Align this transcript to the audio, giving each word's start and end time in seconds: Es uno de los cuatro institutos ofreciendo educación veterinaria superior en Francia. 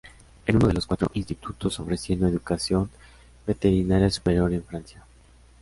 Es 0.47 0.55
uno 0.55 0.67
de 0.67 0.73
los 0.73 0.87
cuatro 0.87 1.11
institutos 1.13 1.79
ofreciendo 1.79 2.25
educación 2.25 2.89
veterinaria 3.45 4.09
superior 4.09 4.51
en 4.51 4.63
Francia. 4.63 5.03